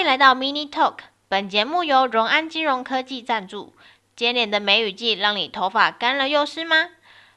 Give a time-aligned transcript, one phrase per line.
[0.00, 0.94] 欢迎来到 Mini Talk，
[1.28, 3.74] 本节目由荣安金融科技赞助。
[4.16, 6.88] 接连的梅雨季让你头发干了又湿吗？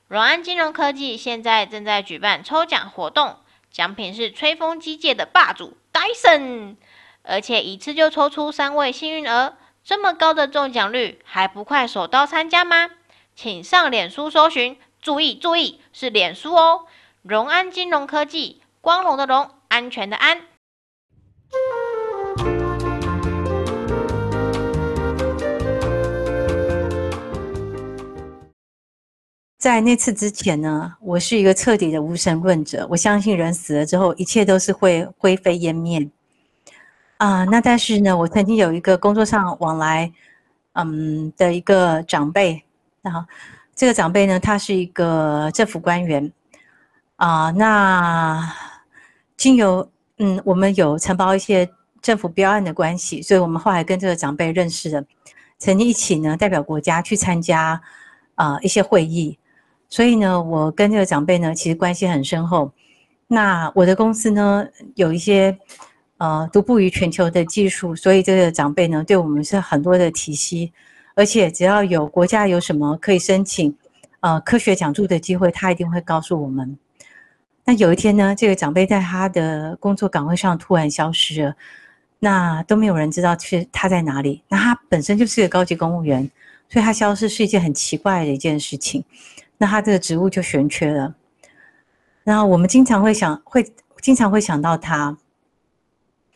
[0.07, 3.35] 荣安金融科技现在正在举办抽奖活动，
[3.69, 6.77] 奖品是吹风机界的霸主 Dyson，
[7.23, 12.91] 而且一次就抽出三位幸运儿，这么高的中奖率，还不快手刀参加吗？
[13.35, 16.85] 请上脸书搜寻，注意注意，是脸书哦。
[17.23, 20.43] 荣安金融科技，光荣的荣，安全的安。
[29.63, 36.05] 在那次之前呢，我是一个彻底的无神论者，我相信人死了之后，一切都是会灰飞烟灭。
[37.15, 40.11] 啊、那但是呢，我曾经有一个工作上往来，
[40.73, 42.61] 嗯的一个长辈。
[43.01, 43.25] 那
[43.73, 46.29] 这个长辈呢，他是一个政府官员
[47.15, 48.53] 啊、那
[49.37, 51.69] 经由嗯，我们有承包一些
[52.01, 55.01] 政府标案的关系，所以我们后来跟这个长辈认识了，
[55.57, 57.81] 曾经一起呢代表国家去参加
[58.35, 59.39] 啊、一些会议。
[59.93, 62.71] 所以呢，我跟这个长辈呢其实关系很深厚。
[63.27, 65.55] 那我的公司呢有一些
[66.17, 70.71] 呃独步于全球的技术，所以这个长辈呢对我们是很多的提携。
[71.13, 73.71] 而且只要有国家有什么可以申请，
[74.21, 76.75] 呃，科学讲座的机会，他一定会告诉我们。
[77.63, 81.55] 那有一天呢，这个长辈在他的工作岗位上突然消失了，
[82.17, 84.41] 那都没有人知道是他在哪里。
[84.47, 86.27] 那他本身就是个高级公务员，
[86.67, 89.03] 所以他消失是一件很奇怪的一件事情。
[89.57, 91.15] 那他这个职务就悬缺了。
[92.23, 93.65] 然后我们经常会想，会
[94.01, 95.17] 经常会想到他。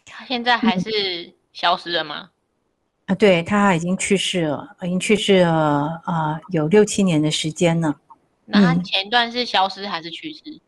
[0.05, 2.29] 他现在还是消失了吗？
[2.29, 2.29] 嗯
[3.07, 7.95] 啊，对，他已经去世了，已经去世了啊、呃，有六七年的时间了。
[8.43, 10.41] 那他前段是消失还是去世？
[10.45, 10.59] 嗯、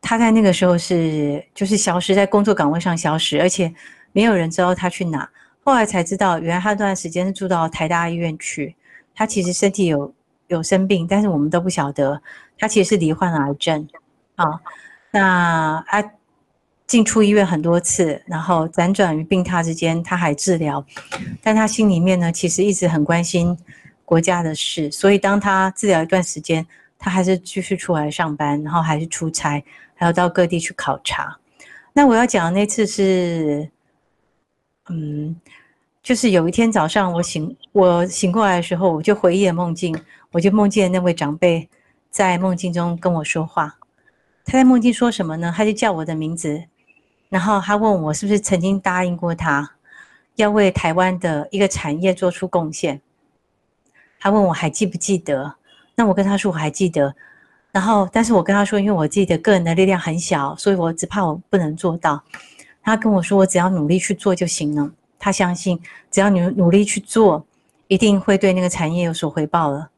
[0.00, 3.72] 他在那个时候是就是消失在工作岗位上消失，而且
[4.10, 5.30] 没有人知道他去哪。
[5.62, 8.74] 后来才知道，原来他那段时间是住到台大医院去。
[9.14, 10.12] 他其实身体有
[10.48, 12.20] 有生病，但是我们都不晓得，
[12.58, 13.88] 他其实是罹患癌症。
[14.34, 14.60] 啊，
[15.12, 16.12] 那他。
[16.88, 20.82] 进出医院很多次，然后辗转于病榻之间，他还治疗，
[21.42, 23.54] 但他心里面呢，其实一直很关心
[24.06, 24.90] 国家的事。
[24.90, 26.66] 所以当他治疗一段时间，
[26.98, 29.62] 他还是继续出来上班，然后还是出差，
[29.96, 31.36] 还要到各地去考察。
[31.92, 33.68] 那我要讲的那次是，
[34.88, 35.36] 嗯，
[36.02, 39.94] 就是有一天早上我醒，我醒过来的时候，我就回忆了梦境，
[40.32, 41.68] 我就梦见那位长辈
[42.10, 43.78] 在梦境中跟我说话。
[44.44, 45.52] 他在梦境说什么呢？
[45.56, 46.64] 他就叫我的名字。
[47.28, 49.72] 然后他问我是不是曾经答应过他，
[50.36, 53.00] 要为台湾的一个产业做出贡献。
[54.18, 55.54] 他问我还记不记得？
[55.94, 57.14] 那我跟他说我还记得。
[57.70, 62.22] 然后，但是我跟他说，因为我自己的个人的力量很小，所以我只怕我不能做到。
[62.82, 64.90] 他跟我说，我只要努力去做就行了。
[65.18, 65.78] 他相信，
[66.10, 67.44] 只要你努力去做，
[67.86, 69.90] 一定会对那个产业有所回报了。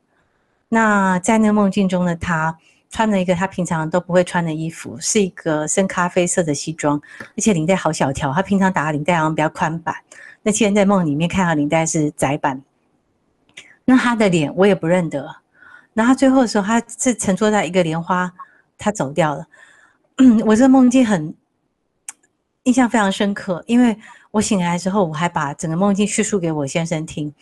[0.71, 2.57] 那在那个梦境中的他。
[2.93, 8.33] 穿了一个他平常都不会穿的衣服，是一个深咖啡色的西装，而且领带好小条。
[8.33, 9.95] 他平常打的领带好像比较宽版，
[10.43, 12.61] 那现在在梦里面看到领带是窄版。
[13.85, 15.37] 那他的脸我也不认得。
[15.93, 18.29] 那他最后的时候，他是乘坐在一个莲花，
[18.77, 19.47] 他走掉了。
[20.17, 21.33] 嗯， 我这个梦境很
[22.65, 23.97] 印象非常深刻，因为
[24.33, 27.33] 我醒来之后，我还把整个梦境叙述给我先生听。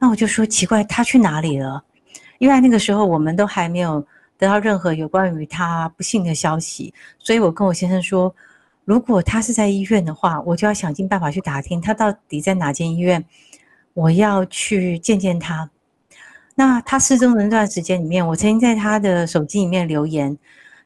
[0.00, 1.84] 那我就说奇怪，他去哪里了？
[2.38, 4.06] 因为那个时候我们都还没有。
[4.38, 8.34] 得到任何有关于他不幸的消息，所以我跟我先生说，
[8.84, 13.24] 如果他是在医院的话，我就要想尽办法去打听他到底在哪间医院，
[13.94, 15.70] 我要去见见他。
[16.54, 20.36] 那他失踪的那段时间里面，我曾经在他的手机里面留言，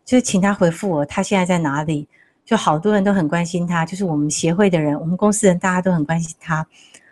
[0.04, 2.06] 就是请他回复我他现在在哪里。
[2.44, 6.64] 就好多人都很关心他，就是我们协会的人，我们公司人大家都很关心他，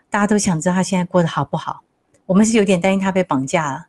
[0.09, 1.83] 大家都想知道他现在过得好不好。
[2.27, 3.88] 我们是有点担心他被绑架了。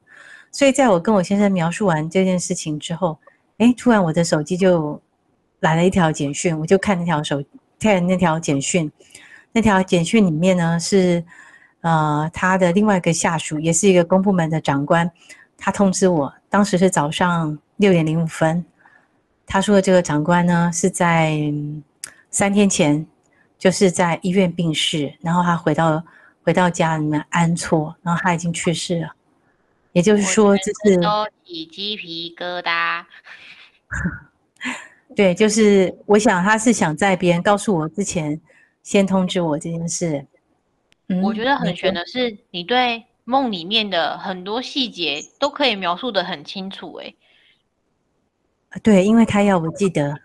[0.51, 3.17] 所以，在我跟我先生描述完这件事情之后，
[3.59, 4.99] 哎，突然我的手机就
[5.59, 7.43] 来了一条简讯，我就看那条手
[7.79, 8.91] 看那条简讯，
[9.51, 11.23] 那条简讯里面呢是，
[11.81, 15.09] 呃，他的另外一个下属，也是一个公部门的长官，
[15.57, 18.65] 他通知我，当时是早上六点零五分，
[19.45, 21.39] 他说这个长官呢是在
[22.31, 23.05] 三天前
[23.57, 26.03] 就是在医院病逝，然后他回到
[26.43, 29.13] 回到家里面安错，然后他已经去世了。
[29.91, 33.03] 也就是说，就是都起鸡皮疙瘩。
[35.15, 38.39] 对，就是我想他是想在别人告诉我之前，
[38.83, 40.25] 先通知我这件事。
[41.07, 46.93] 嗯，我觉得很玄的是，你对梦里面的很多细节都可以描述的很清楚。
[46.93, 47.13] 哎，
[48.83, 50.15] 对，因为他要我记得，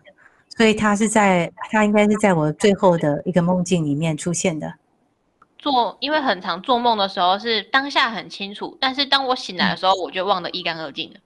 [0.56, 4.74] 所以他是在他应该是在我最后的一个梦境里面出现的。
[5.64, 11.16] 做，因为很常做梦的时候是当下很清楚，但是当我醒来的时候，我就忘得一干二净了。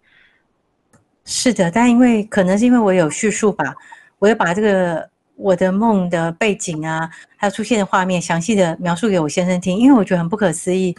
[1.24, 3.74] 是的，但因为可能是因为我有叙述吧，
[4.20, 10.96] 我要把这个我的梦的背景啊，还有出现的画面，详细的描述给我先生听，因为我觉得很不可思议。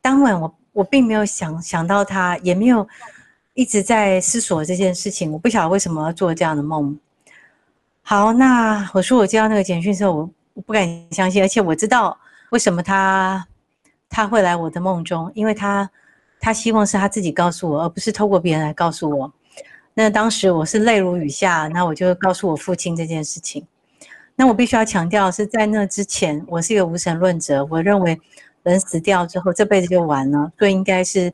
[0.00, 2.86] 当晚我我并没有想想到他，也没有
[3.54, 6.96] 一直在思索这件事情，我不晓得为什么要做这样的梦。
[8.02, 12.16] 好，那我说我接到那个简讯的时候，我我不敢相信，而且我知道。
[12.50, 13.46] 为什么他
[14.08, 15.30] 他会来我的梦中？
[15.34, 15.90] 因为他
[16.38, 19.32] 他希望是他自己告诉我，而不是透过别人来告诉我。
[19.94, 23.66] 那当时我是泪如雨下，那我就告诉我父亲这件事情。
[24.36, 28.20] 那我必须要强调是在那之前，我是一个无神论者，我认为
[28.62, 31.32] 人死掉之后这辈子就完了，所以应该是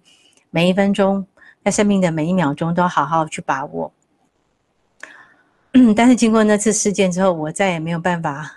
[0.50, 1.26] 每一分钟
[1.64, 3.92] 在生命的每一秒钟都好好去把握。
[5.96, 8.52] 但是经过那次事件之后，我再也没有办法，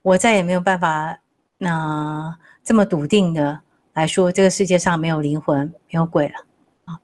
[0.00, 1.18] 我再也没有办法。
[1.58, 3.60] 那这么笃定的
[3.94, 6.34] 来说，这个世界上没有灵魂，没有鬼了
[6.84, 7.00] 啊。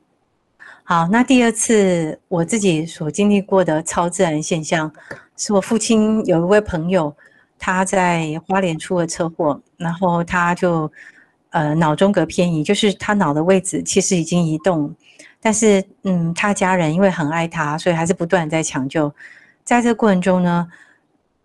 [0.85, 4.93] 好，那第二次我自己所经历过的超自然现象，
[5.39, 7.17] 是我父亲有一位朋友，
[7.59, 10.91] 他在花莲出了车祸，然后他就
[11.49, 14.95] 呃脑中隔偏移，就是他脑的位置其实已经移动，
[15.41, 19.11] 但是嗯，他家人因为很爱他，所以还是不断在抢救。
[19.65, 20.69] 在这个过程中呢，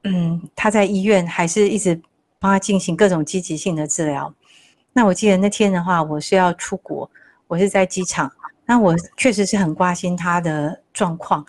[0.03, 2.01] 嗯，他在医院还是一直。
[2.39, 4.33] 帮他进行各种积极性的治疗。
[4.93, 7.09] 那我记得那天的话，我是要出国，
[7.47, 8.31] 我是在机场。
[8.65, 11.45] 那我确实是很关心他的状况。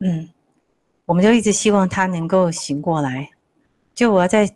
[0.00, 0.28] 嗯，
[1.06, 3.30] 我们就一直希望他能够醒过来。
[3.94, 4.46] 就我要在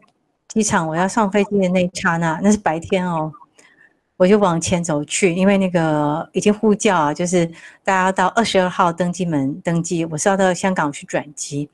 [0.48, 3.32] 机场，我要上飞机的那一刹那，那是白天哦，
[4.16, 7.46] 我就往前走去，因为那个已经呼叫啊，就是
[7.84, 11.70] 大家到二十二号登机门登机，我是要到香港去转机。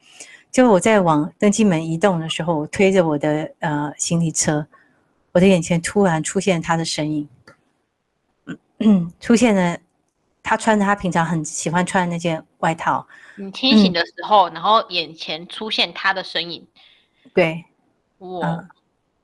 [0.52, 4.66] 就我在往登机门移动的时候，我推着我的呃行李车，
[5.32, 7.26] 我的眼前突然出现他的身影，
[8.44, 9.78] 嗯嗯， 出现了，
[10.42, 13.06] 他穿着他平常很喜欢穿的那件外套。
[13.36, 16.66] 你清醒的时候，嗯、然后眼前出现他的身影，
[17.32, 17.64] 对，
[18.18, 18.68] 哇、呃，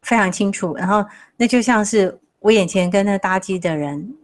[0.01, 0.75] 非常清楚。
[0.77, 1.05] 然后
[1.37, 4.15] 那就像是我眼前跟那搭机的人，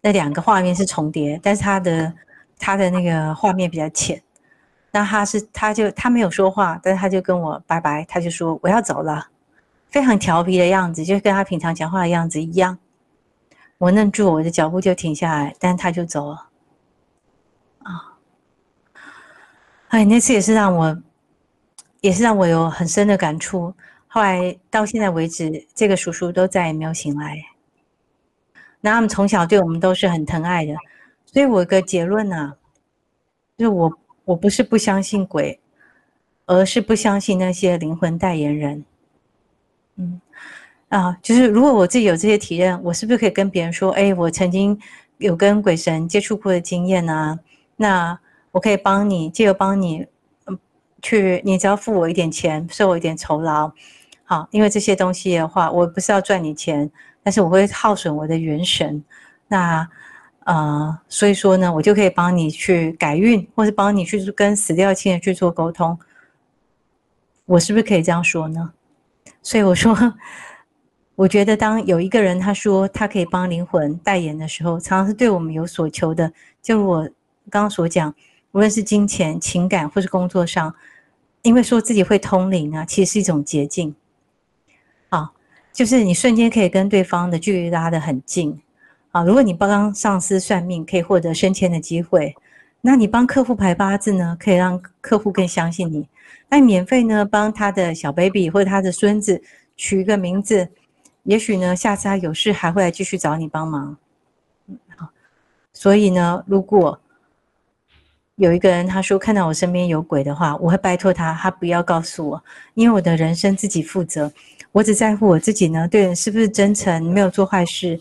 [0.00, 2.12] 那两个画面是重叠，但是他的
[2.58, 4.20] 他的那个画面比较浅。
[4.94, 9.26] 那他是，他就他没有说话，但是他就跟我拜拜，他就说我要走了，
[9.88, 12.78] 非常调皮的样子，就跟他平常讲话的样子一样。
[13.78, 16.48] 我愣住，我的脚步就停下来，但他就走了。
[17.84, 18.18] 啊，
[19.88, 21.02] 哎，那次也是让我，
[22.02, 23.74] 也是让我有很深的感触。
[24.08, 27.42] 后来到现在为止，这个叔叔都再也没有醒来。
[28.82, 30.74] 那他们从小对我们都是很疼爱的，
[31.24, 32.52] 所以我有个结论呢、
[33.56, 33.90] 就是我。
[34.24, 35.58] 我不是不相信鬼，
[36.46, 38.84] 而是不相信那些灵魂代言人。
[39.96, 40.20] 嗯，
[40.88, 44.78] 啊，就是如果我自己有这些体验，我是不是可以跟别人说，哎，我曾经
[45.18, 47.38] 有跟鬼神接触过的经验啊？
[47.76, 48.18] 那
[48.52, 50.06] 我可以帮你，借由帮你，
[50.46, 50.58] 嗯，
[51.02, 53.72] 去，你只要付我一点钱，收我一点酬劳，
[54.24, 56.90] 好，因为这些东西的话，我不是要赚你钱，
[57.22, 59.02] 但是我会耗损我的元神。
[59.48, 59.88] 那。
[60.44, 65.98] 呃，所以说呢，我就可以帮你去改运，或是帮你去跟死掉亲人去做沟通。
[67.44, 68.72] 我是不是可以这样说呢？
[69.42, 69.96] 所以我说，
[71.14, 76.32] 我觉得当有一个人他说他可以帮灵魂代言的时候，常常是对我们有所求的。
[76.62, 77.02] 就我
[77.50, 78.14] 刚刚所讲，
[78.52, 80.74] 无论是金钱、情感，或是工作上，
[81.42, 83.94] 因为说自己会通灵啊，其实是一种捷径。
[85.10, 85.32] 啊，
[85.72, 88.61] 就是你瞬间可以跟对方的距离拉得很近。
[89.12, 92.34] 啊，如果你帮上司算命，可以获得升迁的机会；
[92.80, 96.08] 那你帮客户排八字呢，可以让客户更相信你。
[96.48, 99.42] 那你免费呢，帮他的小 baby 或者他的孙子
[99.76, 100.66] 取一个名字，
[101.24, 103.96] 也许呢，下次他有事还会来继续找你帮忙。
[104.68, 105.10] 嗯好，
[105.74, 106.98] 所以呢，如果
[108.36, 112.42] 有一个人他说看到我身边有鬼的话，我会拜托他，他不要告诉我，
[112.72, 114.32] 因为我的人生自己负责，
[114.72, 118.00] 我只在乎我自己呢，对人是不是真诚，没有做坏事。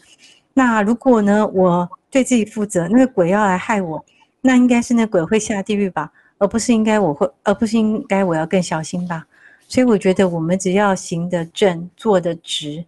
[0.53, 4.03] 那如果呢，我对自己负责，那个鬼要来害我，
[4.41, 9.25] 那应该是那鬼会下地狱吧，而不是应该我会，而不是应该我要更小心吧。
[9.67, 12.83] 所以我觉得我们只要行得正，坐得直，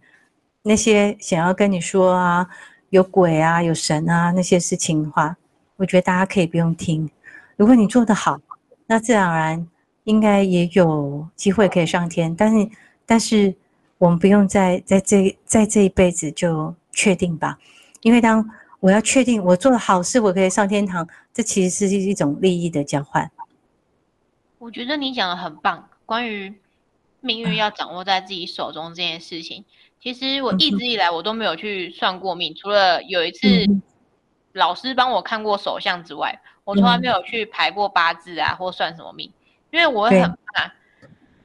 [0.62, 2.46] 那些想要跟你说啊，
[2.90, 5.34] 有鬼啊，有神啊那些事情的话，
[5.76, 7.08] 我觉得大家可以不用听。
[7.56, 8.38] 如果你做得好，
[8.86, 9.66] 那自然而然
[10.04, 12.34] 应该也有机会可以上天。
[12.36, 12.68] 但是，
[13.06, 13.54] 但是
[13.96, 16.74] 我们不用在在这在这一辈子就。
[16.94, 17.58] 确定吧，
[18.02, 18.48] 因为当
[18.80, 23.30] 我要确定我做了好事，我可以上天堂，这其实是一种利益的交换。
[24.58, 26.54] 我觉得你讲的很棒，关于
[27.20, 29.64] 命运要掌握在自己手中这件事情。
[30.00, 33.66] 其实我一直以来我都没有去算过命，除了有一次
[34.52, 39.32] 老师帮我看过手相之外，我从来没有去排过八字啊，或算什么命，
[39.70, 40.72] 因为我会很怕。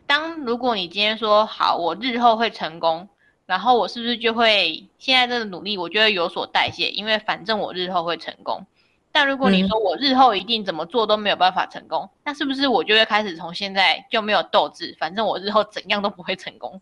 [0.05, 3.07] 当如果你今天说好，我日后会成功，
[3.49, 6.91] 然后我是不是就会现在这个努力，我就会有所代谢？
[6.91, 8.63] 因为反正我日后会成功。
[9.11, 14.95] 但如果你说我日后一定怎么做都没有办法成功，嗯、那是不是我就会开始从现在就没有斗志？
[14.99, 16.79] 反正我日后怎样都不会成功。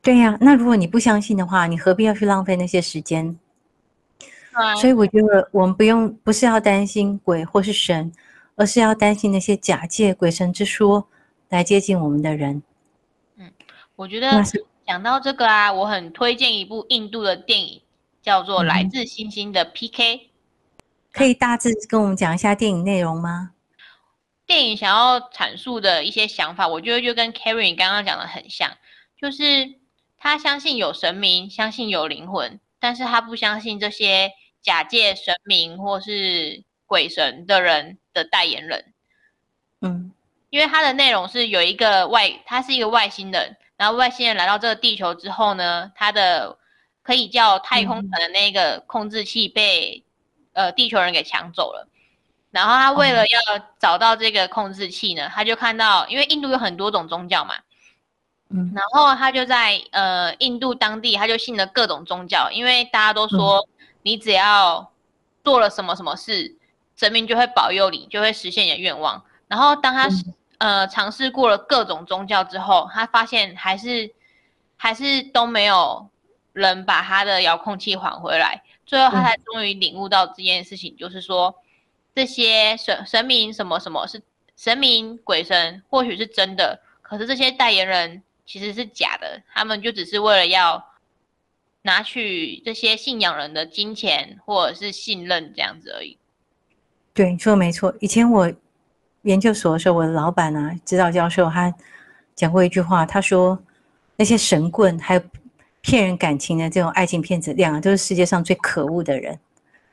[0.00, 3.36] 对呀、啊，那如果你不相信的话，你何必要去浪费那些时间？
[4.52, 8.12] 啊、所以我觉得我们不用，不是要担心鬼或是神，
[8.54, 11.08] 而是要担心那些假借鬼神之说
[11.48, 12.62] 来接近我们的人。
[13.36, 13.50] 嗯，
[13.96, 14.30] 我觉得
[14.90, 17.80] 讲到这个啊，我很推荐一部印度的电影，
[18.20, 20.16] 叫做《来自星星的 PK》。
[21.12, 23.52] 可以大致跟我们讲一下电影内容吗？
[24.46, 28.68] 电影想要阐述的一些想法，我觉得就跟 Kerry 刚刚讲的很像，
[29.16, 29.72] 就是
[30.18, 38.92] 他相信有神明，相信有灵魂，但是他不相信这些假借神明或是鬼神的人的代言人。
[39.82, 40.10] 嗯，
[40.48, 46.58] 因为他的内容是有一个外，他是一个外星人，然后外星人来到这个地球之后呢，他的
[47.02, 50.04] 可以叫太空船的那个控制器被。
[50.52, 51.86] 呃，地球人给抢走了，
[52.50, 53.40] 然后他为了要
[53.78, 57.54] 找到这个控制器呢，他就看到，因为印度有很多种宗教嘛，
[58.50, 63.64] 嗯，然后他就在呃印度当地，他就信了各种宗教，因为大家都说
[64.02, 64.92] 你只要
[65.44, 66.56] 做了什么什么事，
[66.96, 69.24] 神明就会保佑你，就会实现你的愿望。
[69.46, 70.08] 然后当他
[70.60, 74.12] 呃尝试过了各种宗教之后，他发现还是
[74.76, 76.08] 还是都没有
[76.52, 78.62] 人把他的遥控器还回来。
[78.84, 81.54] 最后，他才终于领悟到这件事情，嗯、就是说，
[82.14, 84.20] 这些神神明什么什么是
[84.56, 90.84] 神明鬼神，或许是真的，可是这些代言人其实是假的，他们就只是为了要
[91.82, 96.18] 拿取这些信仰人的金钱或者是信任这样子而已。
[97.14, 97.94] 对，你说的没错。
[98.00, 98.52] 以前我
[99.22, 101.74] 研究所的时候，我的老板啊，指导教授，他
[102.34, 103.58] 讲过一句话，他说
[104.16, 105.22] 那些神棍还有。
[105.82, 109.38] 骗人感情的这种爱情骗子，两个都是世界上最可恶的人。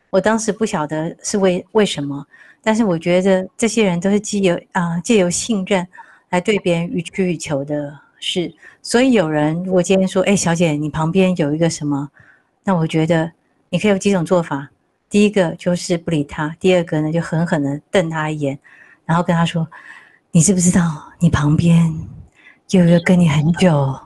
[0.10, 2.27] 我当时不晓得是为为什么，
[2.62, 5.88] 但是我觉得这些人都是借由啊借由信任
[6.29, 8.53] 来对别人予取予求的事。
[8.81, 12.10] 所以有人如果今天说，哎，小姐，你旁边有一个什么？
[12.65, 13.31] 那我觉得
[13.69, 14.69] 你可以有几种做法。
[15.10, 18.60] 第一个就是不理他，第二个呢就狠狠的瞪他一眼，
[19.08, 19.68] 然后跟他说
[20.30, 21.92] ：“你知不知道你旁边
[22.70, 24.00] 有一个跟你很久？”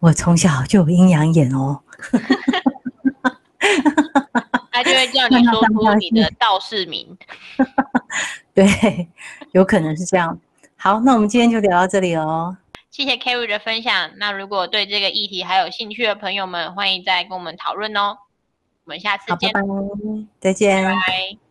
[0.00, 1.80] 我从小就有阴阳眼哦，
[4.70, 7.16] 他就会叫你说出你的道士名，
[8.52, 9.08] 对，
[9.52, 10.38] 有可能是这样。
[10.76, 12.54] 好，那我们今天就聊到这里哦。
[12.90, 14.10] 谢谢 Kerry 的分享。
[14.18, 18.18] 那如果对这个议题还有兴趣的朋友们，欢迎再跟我们讨论哦。
[18.84, 19.66] 我们下次见，拜拜，
[20.38, 20.84] 再见。
[20.84, 21.43] 拜拜。